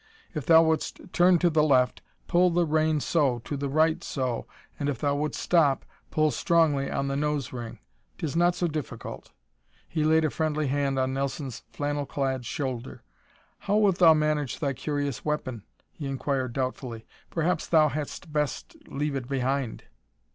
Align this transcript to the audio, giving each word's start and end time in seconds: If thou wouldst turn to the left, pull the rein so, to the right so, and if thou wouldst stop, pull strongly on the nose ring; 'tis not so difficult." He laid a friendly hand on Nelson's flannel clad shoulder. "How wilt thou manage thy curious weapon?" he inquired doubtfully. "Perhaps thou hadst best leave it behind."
If 0.33 0.47
thou 0.47 0.63
wouldst 0.63 1.13
turn 1.13 1.37
to 1.37 1.51
the 1.51 1.61
left, 1.61 2.01
pull 2.25 2.49
the 2.49 2.65
rein 2.65 2.99
so, 3.01 3.37
to 3.45 3.55
the 3.55 3.69
right 3.69 4.03
so, 4.03 4.47
and 4.79 4.89
if 4.89 4.97
thou 4.97 5.15
wouldst 5.15 5.39
stop, 5.39 5.85
pull 6.09 6.31
strongly 6.31 6.89
on 6.89 7.07
the 7.07 7.15
nose 7.15 7.53
ring; 7.53 7.77
'tis 8.17 8.35
not 8.35 8.55
so 8.55 8.65
difficult." 8.65 9.31
He 9.87 10.03
laid 10.03 10.25
a 10.25 10.31
friendly 10.31 10.65
hand 10.65 10.97
on 10.97 11.13
Nelson's 11.13 11.61
flannel 11.69 12.07
clad 12.07 12.47
shoulder. 12.47 13.03
"How 13.59 13.75
wilt 13.77 13.99
thou 13.99 14.15
manage 14.15 14.57
thy 14.57 14.73
curious 14.73 15.23
weapon?" 15.23 15.61
he 15.91 16.07
inquired 16.07 16.53
doubtfully. 16.53 17.05
"Perhaps 17.29 17.67
thou 17.67 17.89
hadst 17.89 18.33
best 18.33 18.75
leave 18.87 19.15
it 19.15 19.27
behind." 19.29 19.83